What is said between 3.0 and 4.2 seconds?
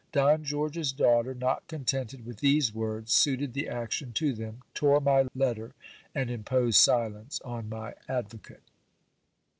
suited the action